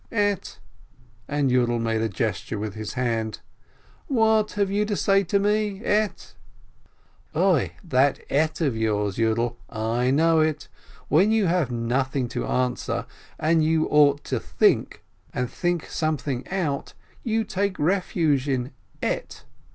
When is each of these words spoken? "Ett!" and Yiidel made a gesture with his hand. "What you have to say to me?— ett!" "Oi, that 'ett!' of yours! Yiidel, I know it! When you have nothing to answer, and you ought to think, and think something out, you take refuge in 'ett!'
"Ett!" 0.11 0.57
and 1.27 1.51
Yiidel 1.51 1.79
made 1.79 2.01
a 2.01 2.09
gesture 2.09 2.57
with 2.57 2.73
his 2.73 2.93
hand. 2.93 3.39
"What 4.07 4.57
you 4.57 4.79
have 4.79 4.87
to 4.87 4.95
say 4.95 5.23
to 5.25 5.37
me?— 5.37 5.81
ett!" 5.85 6.33
"Oi, 7.35 7.73
that 7.83 8.17
'ett!' 8.27 8.61
of 8.61 8.75
yours! 8.75 9.17
Yiidel, 9.17 9.57
I 9.69 10.09
know 10.09 10.39
it! 10.39 10.67
When 11.07 11.31
you 11.31 11.45
have 11.45 11.69
nothing 11.69 12.27
to 12.29 12.47
answer, 12.47 13.05
and 13.37 13.63
you 13.63 13.87
ought 13.89 14.23
to 14.23 14.39
think, 14.39 15.03
and 15.35 15.47
think 15.51 15.85
something 15.85 16.47
out, 16.47 16.95
you 17.23 17.43
take 17.43 17.77
refuge 17.77 18.49
in 18.49 18.71
'ett!' 19.03 19.43